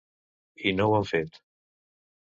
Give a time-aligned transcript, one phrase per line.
[0.69, 1.39] I no ho han fet.